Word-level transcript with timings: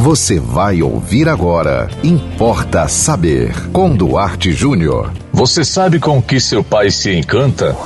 Você 0.00 0.40
vai 0.40 0.80
ouvir 0.80 1.28
agora. 1.28 1.86
Importa 2.02 2.88
saber. 2.88 3.52
Com 3.68 3.94
Duarte 3.94 4.50
Júnior. 4.50 5.12
Você 5.30 5.62
sabe 5.62 5.98
com 5.98 6.22
que 6.22 6.40
seu 6.40 6.64
pai 6.64 6.90
se 6.90 7.14
encanta? 7.14 7.76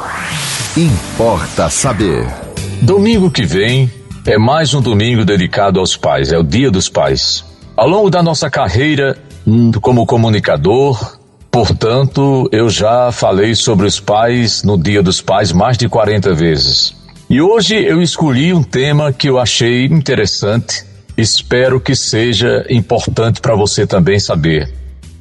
Importa 0.76 1.68
saber. 1.68 2.24
Domingo 2.80 3.32
que 3.32 3.44
vem 3.44 3.90
é 4.24 4.38
mais 4.38 4.74
um 4.74 4.80
domingo 4.80 5.24
dedicado 5.24 5.80
aos 5.80 5.96
pais, 5.96 6.32
é 6.32 6.38
o 6.38 6.44
Dia 6.44 6.70
dos 6.70 6.88
Pais. 6.88 7.44
Ao 7.76 7.88
longo 7.88 8.08
da 8.08 8.22
nossa 8.22 8.48
carreira 8.48 9.18
como 9.82 10.06
comunicador, 10.06 11.18
portanto, 11.50 12.48
eu 12.52 12.70
já 12.70 13.10
falei 13.10 13.56
sobre 13.56 13.88
os 13.88 13.98
pais 13.98 14.62
no 14.62 14.80
Dia 14.80 15.02
dos 15.02 15.20
Pais 15.20 15.50
mais 15.50 15.76
de 15.76 15.88
40 15.88 16.32
vezes. 16.32 16.94
E 17.28 17.42
hoje 17.42 17.74
eu 17.74 18.00
escolhi 18.00 18.54
um 18.54 18.62
tema 18.62 19.12
que 19.12 19.28
eu 19.28 19.36
achei 19.36 19.86
interessante 19.86 20.93
Espero 21.16 21.80
que 21.80 21.94
seja 21.94 22.66
importante 22.68 23.40
para 23.40 23.54
você 23.54 23.86
também 23.86 24.18
saber. 24.18 24.72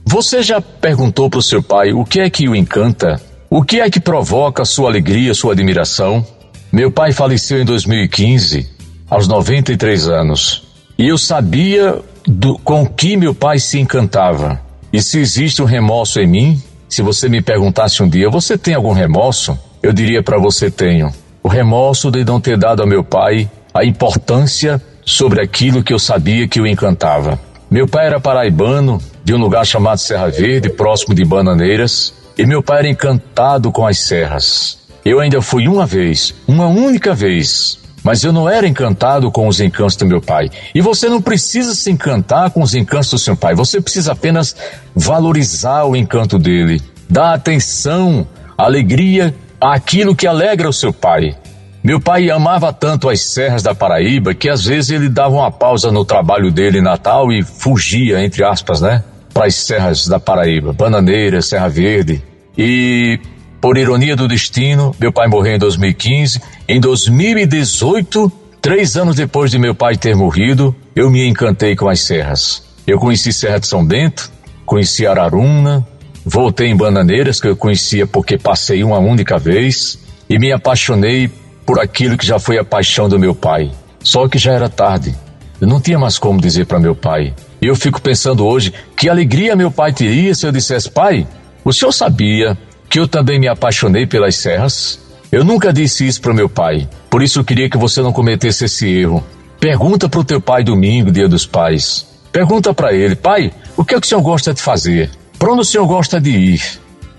Você 0.05 0.41
já 0.41 0.59
perguntou 0.59 1.29
para 1.29 1.39
o 1.39 1.43
seu 1.43 1.61
pai 1.61 1.93
o 1.93 2.03
que 2.03 2.19
é 2.19 2.29
que 2.29 2.49
o 2.49 2.55
encanta? 2.55 3.21
O 3.49 3.63
que 3.63 3.79
é 3.79 3.89
que 3.89 3.99
provoca 3.99 4.65
sua 4.65 4.89
alegria, 4.89 5.33
sua 5.33 5.53
admiração? 5.53 6.25
Meu 6.71 6.91
pai 6.91 7.11
faleceu 7.11 7.61
em 7.61 7.65
2015, 7.65 8.67
aos 9.07 9.27
93 9.27 10.09
anos. 10.09 10.63
E 10.97 11.07
eu 11.07 11.17
sabia 11.17 12.01
do, 12.25 12.57
com 12.57 12.85
que 12.85 13.15
meu 13.15 13.35
pai 13.35 13.59
se 13.59 13.79
encantava. 13.79 14.59
E 14.91 15.01
se 15.01 15.19
existe 15.19 15.61
um 15.61 15.65
remorso 15.65 16.19
em 16.19 16.27
mim, 16.27 16.63
se 16.89 17.03
você 17.03 17.29
me 17.29 17.41
perguntasse 17.41 18.01
um 18.01 18.09
dia, 18.09 18.29
você 18.29 18.57
tem 18.57 18.73
algum 18.73 18.93
remorso? 18.93 19.57
Eu 19.81 19.93
diria 19.93 20.23
para 20.23 20.39
você: 20.39 20.71
tenho. 20.71 21.11
O 21.43 21.47
remorso 21.47 22.09
de 22.09 22.25
não 22.25 22.41
ter 22.41 22.57
dado 22.57 22.81
ao 22.81 22.87
meu 22.87 23.03
pai 23.03 23.49
a 23.73 23.83
importância 23.83 24.81
sobre 25.05 25.41
aquilo 25.41 25.83
que 25.83 25.93
eu 25.93 25.99
sabia 25.99 26.47
que 26.47 26.61
o 26.61 26.67
encantava. 26.67 27.39
Meu 27.69 27.87
pai 27.87 28.05
era 28.05 28.19
paraibano, 28.19 29.01
de 29.23 29.33
um 29.33 29.37
lugar 29.37 29.65
chamado 29.65 29.97
Serra 29.97 30.29
Verde, 30.29 30.69
próximo 30.69 31.15
de 31.15 31.23
Bananeiras, 31.23 32.13
e 32.37 32.45
meu 32.45 32.61
pai 32.61 32.79
era 32.79 32.89
encantado 32.89 33.71
com 33.71 33.85
as 33.85 33.99
serras. 33.99 34.77
Eu 35.05 35.19
ainda 35.19 35.41
fui 35.41 35.67
uma 35.67 35.85
vez, 35.85 36.33
uma 36.47 36.67
única 36.67 37.13
vez, 37.13 37.79
mas 38.03 38.23
eu 38.23 38.33
não 38.33 38.49
era 38.49 38.67
encantado 38.67 39.31
com 39.31 39.47
os 39.47 39.59
encantos 39.59 39.95
do 39.95 40.05
meu 40.05 40.21
pai. 40.21 40.49
E 40.75 40.81
você 40.81 41.07
não 41.07 41.21
precisa 41.21 41.73
se 41.73 41.89
encantar 41.89 42.51
com 42.51 42.61
os 42.61 42.73
encantos 42.73 43.11
do 43.11 43.17
seu 43.17 43.35
pai, 43.35 43.55
você 43.55 43.79
precisa 43.79 44.11
apenas 44.11 44.55
valorizar 44.93 45.85
o 45.85 45.95
encanto 45.95 46.37
dele, 46.37 46.81
dar 47.09 47.33
atenção, 47.33 48.27
alegria 48.57 49.33
àquilo 49.59 50.15
que 50.15 50.27
alegra 50.27 50.67
o 50.67 50.73
seu 50.73 50.91
pai. 50.91 51.35
Meu 51.83 51.99
pai 51.99 52.29
amava 52.29 52.71
tanto 52.71 53.09
as 53.09 53.19
serras 53.19 53.61
da 53.61 53.75
Paraíba 53.75 54.33
que 54.33 54.47
às 54.47 54.63
vezes 54.63 54.91
ele 54.91 55.09
dava 55.09 55.35
uma 55.35 55.51
pausa 55.51 55.91
no 55.91 56.05
trabalho 56.05 56.49
dele 56.49 56.79
em 56.79 56.81
Natal 56.81 57.29
e 57.29 57.43
fugia, 57.43 58.23
entre 58.23 58.41
aspas, 58.41 58.79
né? 58.79 59.03
Para 59.33 59.47
as 59.47 59.55
serras 59.55 60.07
da 60.07 60.17
Paraíba, 60.17 60.71
Bananeira, 60.71 61.41
Serra 61.41 61.67
Verde. 61.67 62.23
E, 62.57 63.19
por 63.59 63.77
ironia 63.77 64.15
do 64.15 64.29
destino, 64.29 64.95
meu 64.97 65.11
pai 65.11 65.27
morreu 65.27 65.55
em 65.55 65.59
2015. 65.59 66.41
Em 66.69 66.79
2018, 66.79 68.31
três 68.61 68.95
anos 68.95 69.17
depois 69.17 69.51
de 69.51 69.59
meu 69.59 69.75
pai 69.75 69.97
ter 69.97 70.15
morrido, 70.15 70.73
eu 70.95 71.11
me 71.11 71.27
encantei 71.27 71.75
com 71.75 71.89
as 71.89 71.99
serras. 71.99 72.63
Eu 72.87 72.97
conheci 72.97 73.33
Serra 73.33 73.59
de 73.59 73.67
São 73.67 73.85
Bento, 73.85 74.31
conheci 74.65 75.05
Araruna, 75.05 75.85
voltei 76.25 76.69
em 76.69 76.77
Bananeiras, 76.77 77.41
que 77.41 77.47
eu 77.49 77.57
conhecia 77.57 78.07
porque 78.07 78.37
passei 78.37 78.85
uma 78.85 78.99
única 78.99 79.37
vez, 79.37 79.99
e 80.29 80.39
me 80.39 80.53
apaixonei 80.53 81.29
por 81.65 81.79
aquilo 81.79 82.17
que 82.17 82.25
já 82.25 82.39
foi 82.39 82.57
a 82.57 82.63
paixão 82.63 83.07
do 83.07 83.19
meu 83.19 83.33
pai. 83.33 83.71
Só 84.03 84.27
que 84.27 84.37
já 84.37 84.51
era 84.51 84.69
tarde. 84.69 85.15
Eu 85.59 85.67
não 85.67 85.79
tinha 85.79 85.97
mais 85.97 86.17
como 86.17 86.41
dizer 86.41 86.65
para 86.65 86.79
meu 86.79 86.93
pai. 86.93 87.33
Eu 87.61 87.75
fico 87.75 88.01
pensando 88.01 88.45
hoje 88.45 88.73
que 88.97 89.07
alegria 89.07 89.55
meu 89.55 89.71
pai 89.71 89.93
teria 89.93 90.35
se 90.35 90.45
eu 90.45 90.51
dissesse: 90.51 90.89
Pai, 90.89 91.25
o 91.63 91.71
senhor 91.71 91.91
sabia 91.91 92.57
que 92.89 92.99
eu 92.99 93.07
também 93.07 93.39
me 93.39 93.47
apaixonei 93.47 94.05
pelas 94.05 94.35
serras? 94.35 94.99
Eu 95.31 95.43
nunca 95.43 95.71
disse 95.71 96.05
isso 96.05 96.21
para 96.21 96.33
meu 96.33 96.49
pai. 96.49 96.87
Por 97.09 97.23
isso 97.23 97.39
eu 97.39 97.43
queria 97.43 97.69
que 97.69 97.77
você 97.77 98.01
não 98.01 98.11
cometesse 98.11 98.65
esse 98.65 98.87
erro. 98.87 99.23
Pergunta 99.59 100.09
para 100.09 100.19
o 100.19 100.23
teu 100.23 100.41
pai 100.41 100.63
domingo, 100.63 101.11
dia 101.11 101.27
dos 101.27 101.45
pais. 101.45 102.05
Pergunta 102.31 102.73
para 102.73 102.93
ele: 102.93 103.15
Pai, 103.15 103.53
o 103.77 103.85
que 103.85 103.95
é 103.95 103.99
que 103.99 104.05
o 104.05 104.09
senhor 104.09 104.21
gosta 104.21 104.53
de 104.53 104.61
fazer? 104.61 105.09
Para 105.39 105.51
onde 105.51 105.61
o 105.61 105.65
senhor 105.65 105.87
gosta 105.87 106.19
de 106.19 106.31
ir? 106.31 106.61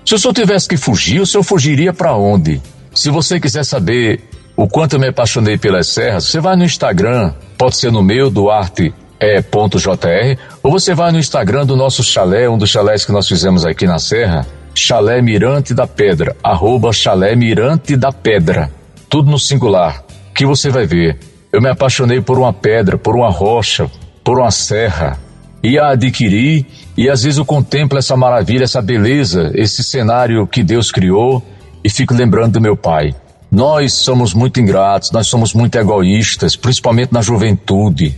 Se 0.05 0.15
o 0.15 0.19
senhor 0.19 0.35
tivesse 0.35 0.69
que 0.69 0.77
fugir, 0.77 1.21
o 1.21 1.27
senhor 1.27 1.43
fugiria 1.43 1.93
para 1.93 2.15
onde? 2.15 2.61
Se 2.95 3.11
você 3.11 3.41
quiser 3.41 3.65
saber 3.65 4.21
o 4.57 4.69
quanto 4.69 4.95
eu 4.95 5.01
me 5.01 5.09
apaixonei 5.09 5.59
pelas 5.59 5.89
serras, 5.89 6.25
você 6.25 6.41
vai 6.41 6.57
no 6.57 6.65
Instagram, 6.65 7.33
pode 7.59 7.77
ser 7.77 7.91
no 7.91 8.03
meu, 8.03 8.31
Duarte 8.31 8.93
é, 9.25 9.41
ponto 9.41 9.79
.jr, 9.79 10.39
ou 10.63 10.71
você 10.71 10.95
vai 10.95 11.11
no 11.11 11.19
Instagram 11.19 11.65
do 11.65 11.77
nosso 11.77 12.03
chalé, 12.03 12.49
um 12.49 12.59
dos 12.59 12.71
chalés 12.71 13.05
que 13.05 13.13
nós 13.13 13.27
fizemos 13.27 13.65
aqui 13.65 13.87
na 13.87 13.99
Serra, 13.99 14.47
Chalé 14.75 15.23
Mirante 15.23 15.73
da 15.73 15.87
Pedra, 15.87 16.37
arroba 16.43 16.93
Chalé 16.93 17.35
Mirante 17.35 17.97
da 17.97 18.13
Pedra, 18.13 18.71
tudo 19.09 19.31
no 19.31 19.39
singular, 19.39 20.05
que 20.35 20.45
você 20.45 20.69
vai 20.69 20.87
ver. 20.87 21.19
Eu 21.53 21.63
me 21.63 21.71
apaixonei 21.71 22.21
por 22.21 22.39
uma 22.39 22.53
pedra, 22.53 22.99
por 22.99 23.15
uma 23.15 23.31
rocha, 23.31 23.89
por 24.25 24.41
uma 24.41 24.51
serra, 24.51 25.19
e 25.63 25.79
a 25.79 25.91
adquiri, 25.91 26.67
e 26.97 27.09
às 27.09 27.23
vezes 27.23 27.39
eu 27.39 27.45
contemplo 27.45 27.97
essa 27.97 28.17
maravilha, 28.17 28.65
essa 28.65 28.83
beleza, 28.83 29.53
esse 29.55 29.83
cenário 29.85 30.47
que 30.47 30.63
Deus 30.63 30.91
criou, 30.91 31.43
e 31.83 31.89
fico 31.89 32.13
lembrando 32.13 32.55
do 32.55 32.61
meu 32.61 32.77
pai. 32.77 33.15
Nós 33.55 33.93
somos 33.93 34.35
muito 34.35 34.59
ingratos, 34.59 35.13
nós 35.13 35.29
somos 35.29 35.55
muito 35.55 35.79
egoístas, 35.79 36.57
principalmente 36.57 37.13
na 37.13 37.23
juventude. 37.23 38.13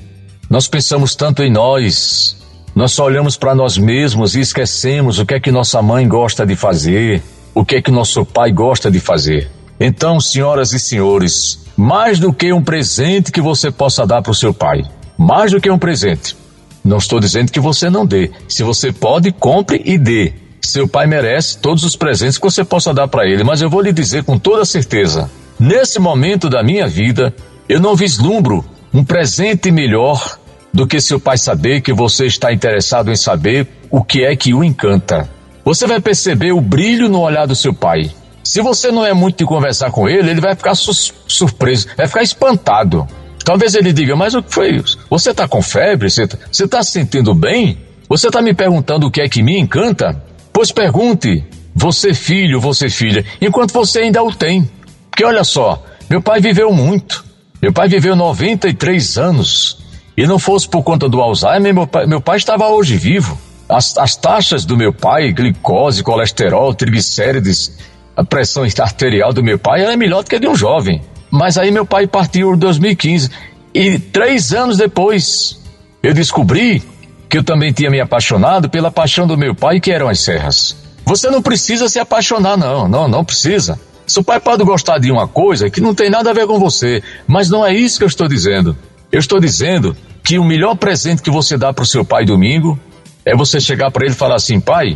Nós 0.48 0.66
pensamos 0.66 1.14
tanto 1.14 1.42
em 1.42 1.52
nós, 1.52 2.38
nós 2.74 2.92
só 2.92 3.04
olhamos 3.04 3.36
para 3.36 3.54
nós 3.54 3.76
mesmos 3.76 4.34
e 4.34 4.40
esquecemos 4.40 5.18
o 5.18 5.26
que 5.26 5.34
é 5.34 5.40
que 5.40 5.52
nossa 5.52 5.82
mãe 5.82 6.08
gosta 6.08 6.46
de 6.46 6.56
fazer, 6.56 7.22
o 7.54 7.66
que 7.66 7.76
é 7.76 7.82
que 7.82 7.90
nosso 7.90 8.24
pai 8.24 8.50
gosta 8.50 8.90
de 8.90 8.98
fazer. 8.98 9.50
Então, 9.78 10.18
senhoras 10.22 10.72
e 10.72 10.78
senhores, 10.78 11.66
mais 11.76 12.18
do 12.18 12.32
que 12.32 12.50
um 12.50 12.64
presente 12.64 13.30
que 13.30 13.42
você 13.42 13.70
possa 13.70 14.06
dar 14.06 14.22
para 14.22 14.32
o 14.32 14.34
seu 14.34 14.54
pai, 14.54 14.84
mais 15.18 15.52
do 15.52 15.60
que 15.60 15.70
um 15.70 15.78
presente. 15.78 16.34
Não 16.82 16.96
estou 16.96 17.20
dizendo 17.20 17.52
que 17.52 17.60
você 17.60 17.90
não 17.90 18.06
dê. 18.06 18.30
Se 18.48 18.62
você 18.62 18.90
pode, 18.90 19.32
compre 19.32 19.82
e 19.84 19.98
dê. 19.98 20.32
Seu 20.66 20.88
pai 20.88 21.06
merece 21.06 21.58
todos 21.58 21.84
os 21.84 21.94
presentes 21.94 22.38
que 22.38 22.44
você 22.44 22.64
possa 22.64 22.92
dar 22.92 23.06
para 23.06 23.24
ele, 23.24 23.44
mas 23.44 23.62
eu 23.62 23.70
vou 23.70 23.80
lhe 23.80 23.92
dizer 23.92 24.24
com 24.24 24.36
toda 24.36 24.64
certeza: 24.64 25.30
nesse 25.60 26.00
momento 26.00 26.50
da 26.50 26.60
minha 26.60 26.88
vida, 26.88 27.32
eu 27.68 27.78
não 27.78 27.94
vislumbro 27.94 28.64
um 28.92 29.04
presente 29.04 29.70
melhor 29.70 30.40
do 30.74 30.84
que 30.84 31.00
seu 31.00 31.20
pai 31.20 31.38
saber 31.38 31.82
que 31.82 31.92
você 31.92 32.26
está 32.26 32.52
interessado 32.52 33.12
em 33.12 33.16
saber 33.16 33.68
o 33.92 34.02
que 34.02 34.24
é 34.24 34.34
que 34.34 34.52
o 34.52 34.64
encanta. 34.64 35.30
Você 35.64 35.86
vai 35.86 36.00
perceber 36.00 36.50
o 36.50 36.60
brilho 36.60 37.08
no 37.08 37.20
olhar 37.20 37.46
do 37.46 37.54
seu 37.54 37.72
pai. 37.72 38.10
Se 38.42 38.60
você 38.60 38.90
não 38.90 39.06
é 39.06 39.14
muito 39.14 39.38
de 39.38 39.44
conversar 39.44 39.92
com 39.92 40.08
ele, 40.08 40.30
ele 40.30 40.40
vai 40.40 40.56
ficar 40.56 40.74
su 40.74 40.92
surpreso, 41.28 41.86
vai 41.96 42.08
ficar 42.08 42.22
espantado. 42.22 43.06
Talvez 43.44 43.76
ele 43.76 43.92
diga, 43.92 44.16
mas 44.16 44.34
o 44.34 44.42
que 44.42 44.52
foi 44.52 44.70
isso? 44.74 44.98
Você 45.08 45.30
está 45.30 45.46
com 45.46 45.62
febre? 45.62 46.10
Você 46.10 46.24
está 46.24 46.66
tá 46.66 46.82
se 46.82 46.90
sentindo 46.90 47.32
bem? 47.32 47.78
Você 48.08 48.26
está 48.26 48.42
me 48.42 48.52
perguntando 48.52 49.06
o 49.06 49.10
que 49.12 49.20
é 49.20 49.28
que 49.28 49.44
me 49.44 49.56
encanta? 49.56 50.26
Pois 50.56 50.72
pergunte, 50.72 51.44
você 51.74 52.14
filho, 52.14 52.58
você 52.58 52.88
filha, 52.88 53.26
enquanto 53.42 53.72
você 53.72 53.98
ainda 53.98 54.22
o 54.22 54.32
tem. 54.32 54.66
Porque 55.10 55.22
olha 55.22 55.44
só, 55.44 55.84
meu 56.08 56.22
pai 56.22 56.40
viveu 56.40 56.72
muito. 56.72 57.22
Meu 57.60 57.74
pai 57.74 57.88
viveu 57.88 58.16
93 58.16 59.18
anos. 59.18 59.84
E 60.16 60.26
não 60.26 60.38
fosse 60.38 60.66
por 60.66 60.82
conta 60.82 61.10
do 61.10 61.20
Alzheimer, 61.20 61.74
meu 61.74 61.86
pai, 61.86 62.06
meu 62.06 62.22
pai 62.22 62.38
estava 62.38 62.68
hoje 62.68 62.96
vivo. 62.96 63.38
As, 63.68 63.98
as 63.98 64.16
taxas 64.16 64.64
do 64.64 64.78
meu 64.78 64.94
pai, 64.94 65.30
glicose, 65.30 66.02
colesterol, 66.02 66.72
triglicérides, 66.72 67.76
a 68.16 68.24
pressão 68.24 68.64
arterial 68.80 69.34
do 69.34 69.42
meu 69.42 69.58
pai 69.58 69.82
era 69.82 69.94
melhor 69.94 70.24
do 70.24 70.30
que 70.30 70.36
a 70.36 70.38
de 70.38 70.48
um 70.48 70.56
jovem. 70.56 71.02
Mas 71.30 71.58
aí 71.58 71.70
meu 71.70 71.84
pai 71.84 72.06
partiu 72.06 72.54
em 72.54 72.58
2015. 72.58 73.28
E 73.74 73.98
três 73.98 74.54
anos 74.54 74.78
depois, 74.78 75.62
eu 76.02 76.14
descobri 76.14 76.82
que 77.28 77.38
eu 77.38 77.44
também 77.44 77.72
tinha 77.72 77.90
me 77.90 78.00
apaixonado 78.00 78.68
pela 78.68 78.90
paixão 78.90 79.26
do 79.26 79.36
meu 79.36 79.54
pai, 79.54 79.80
que 79.80 79.90
eram 79.90 80.08
as 80.08 80.20
serras. 80.20 80.76
Você 81.04 81.30
não 81.30 81.42
precisa 81.42 81.88
se 81.88 81.98
apaixonar, 81.98 82.56
não, 82.56 82.88
não, 82.88 83.08
não 83.08 83.24
precisa. 83.24 83.78
Seu 84.06 84.22
pai 84.22 84.40
pode 84.40 84.62
gostar 84.64 84.98
de 84.98 85.10
uma 85.10 85.26
coisa 85.26 85.68
que 85.68 85.80
não 85.80 85.94
tem 85.94 86.08
nada 86.08 86.30
a 86.30 86.32
ver 86.32 86.46
com 86.46 86.58
você, 86.58 87.02
mas 87.26 87.50
não 87.50 87.66
é 87.66 87.74
isso 87.74 87.98
que 87.98 88.04
eu 88.04 88.08
estou 88.08 88.28
dizendo. 88.28 88.76
Eu 89.10 89.18
estou 89.18 89.40
dizendo 89.40 89.96
que 90.22 90.38
o 90.38 90.44
melhor 90.44 90.76
presente 90.76 91.22
que 91.22 91.30
você 91.30 91.56
dá 91.56 91.72
para 91.72 91.82
o 91.82 91.86
seu 91.86 92.04
pai 92.04 92.24
domingo 92.24 92.78
é 93.24 93.34
você 93.36 93.60
chegar 93.60 93.90
para 93.90 94.04
ele 94.04 94.14
e 94.14 94.16
falar 94.16 94.36
assim: 94.36 94.60
pai, 94.60 94.94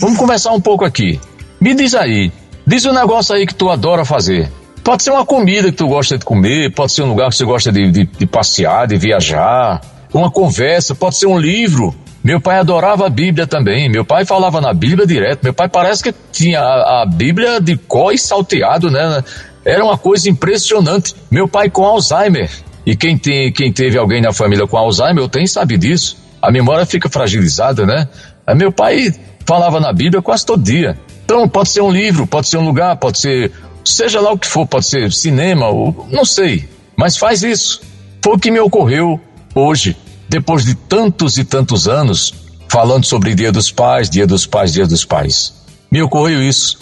vamos 0.00 0.18
conversar 0.18 0.52
um 0.52 0.60
pouco 0.60 0.84
aqui. 0.84 1.20
Me 1.60 1.74
diz 1.74 1.94
aí, 1.94 2.32
diz 2.66 2.84
um 2.86 2.92
negócio 2.92 3.34
aí 3.34 3.46
que 3.46 3.54
tu 3.54 3.70
adora 3.70 4.04
fazer. 4.04 4.50
Pode 4.82 5.02
ser 5.02 5.10
uma 5.10 5.26
comida 5.26 5.70
que 5.70 5.76
tu 5.76 5.86
gosta 5.86 6.16
de 6.16 6.24
comer, 6.24 6.72
pode 6.72 6.92
ser 6.92 7.02
um 7.02 7.08
lugar 7.08 7.28
que 7.28 7.36
você 7.36 7.44
gosta 7.44 7.70
de, 7.70 7.90
de, 7.90 8.04
de 8.04 8.26
passear, 8.26 8.86
de 8.86 8.96
viajar, 8.96 9.80
uma 10.12 10.30
conversa, 10.30 10.94
pode 10.94 11.16
ser 11.16 11.26
um 11.26 11.38
livro. 11.38 11.94
Meu 12.22 12.40
pai 12.40 12.58
adorava 12.58 13.06
a 13.06 13.08
Bíblia 13.08 13.46
também. 13.46 13.88
Meu 13.88 14.04
pai 14.04 14.24
falava 14.24 14.60
na 14.60 14.72
Bíblia 14.72 15.06
direto. 15.06 15.42
Meu 15.42 15.54
pai 15.54 15.68
parece 15.68 16.02
que 16.02 16.14
tinha 16.32 16.60
a, 16.60 17.02
a 17.02 17.06
Bíblia 17.06 17.60
de 17.60 17.76
có 17.76 18.10
e 18.10 18.18
salteado, 18.18 18.90
né? 18.90 19.22
Era 19.64 19.84
uma 19.84 19.96
coisa 19.96 20.28
impressionante. 20.28 21.14
Meu 21.30 21.46
pai 21.46 21.70
com 21.70 21.84
Alzheimer. 21.84 22.50
E 22.84 22.96
quem, 22.96 23.18
tem, 23.18 23.52
quem 23.52 23.72
teve 23.72 23.98
alguém 23.98 24.20
na 24.20 24.32
família 24.32 24.66
com 24.66 24.76
Alzheimer, 24.76 25.22
eu 25.22 25.28
tenho, 25.28 25.46
sabe 25.46 25.76
disso. 25.76 26.16
A 26.40 26.50
memória 26.50 26.86
fica 26.86 27.08
fragilizada, 27.08 27.84
né? 27.84 28.08
Meu 28.56 28.72
pai 28.72 29.14
falava 29.44 29.78
na 29.78 29.92
Bíblia 29.92 30.22
quase 30.22 30.44
todo 30.44 30.62
dia. 30.62 30.98
Então, 31.24 31.46
pode 31.48 31.68
ser 31.68 31.82
um 31.82 31.90
livro, 31.90 32.26
pode 32.26 32.48
ser 32.48 32.56
um 32.56 32.64
lugar, 32.64 32.96
pode 32.96 33.18
ser, 33.18 33.52
seja 33.84 34.20
lá 34.20 34.32
o 34.32 34.38
que 34.38 34.46
for, 34.46 34.66
pode 34.66 34.86
ser 34.86 35.12
cinema, 35.12 35.68
ou, 35.68 36.06
não 36.10 36.24
sei. 36.24 36.66
Mas 36.96 37.16
faz 37.16 37.42
isso. 37.42 37.82
Foi 38.22 38.34
o 38.34 38.38
que 38.38 38.50
me 38.50 38.60
ocorreu 38.60 39.20
hoje, 39.58 39.96
depois 40.28 40.64
de 40.64 40.74
tantos 40.74 41.38
e 41.38 41.44
tantos 41.44 41.88
anos, 41.88 42.34
falando 42.68 43.04
sobre 43.04 43.34
Dia 43.34 43.50
dos 43.50 43.70
Pais, 43.70 44.08
Dia 44.08 44.26
dos 44.26 44.46
Pais, 44.46 44.72
Dia 44.72 44.86
dos 44.86 45.04
Pais. 45.04 45.54
Me 45.90 46.02
ocorreu 46.02 46.42
isso. 46.42 46.78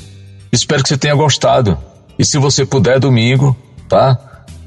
Espero 0.51 0.83
que 0.83 0.89
você 0.89 0.99
tenha 0.99 1.15
gostado. 1.15 1.79
E 2.19 2.25
se 2.25 2.39
você 2.39 2.65
puder, 2.65 2.99
domingo, 2.99 3.57
tá? 3.89 4.19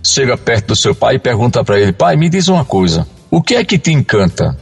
Chega 0.03 0.37
perto 0.37 0.67
do 0.67 0.75
seu 0.75 0.95
pai 0.95 1.15
e 1.15 1.19
pergunta 1.19 1.63
para 1.63 1.79
ele: 1.79 1.91
Pai, 1.91 2.15
me 2.15 2.29
diz 2.29 2.47
uma 2.47 2.63
coisa. 2.63 3.07
O 3.29 3.41
que 3.41 3.55
é 3.55 3.65
que 3.65 3.77
te 3.77 3.91
encanta? 3.91 4.57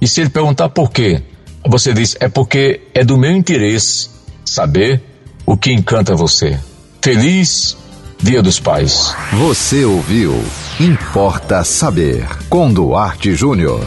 E 0.00 0.06
se 0.06 0.20
ele 0.20 0.30
perguntar 0.30 0.68
por 0.68 0.90
quê, 0.90 1.22
você 1.66 1.92
diz: 1.92 2.16
É 2.20 2.28
porque 2.28 2.82
é 2.94 3.04
do 3.04 3.16
meu 3.16 3.32
interesse 3.32 4.10
saber 4.44 5.02
o 5.46 5.56
que 5.56 5.72
encanta 5.72 6.14
você. 6.14 6.58
Feliz 7.00 7.76
Dia 8.22 8.40
dos 8.40 8.60
Pais. 8.60 9.12
Você 9.32 9.84
ouviu 9.84 10.32
Importa 10.78 11.64
Saber 11.64 12.24
com 12.48 12.72
Duarte 12.72 13.34
Júnior. 13.34 13.84